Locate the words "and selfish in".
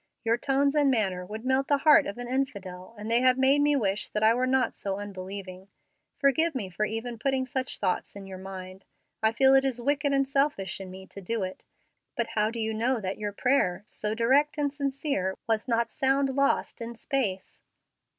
10.11-10.89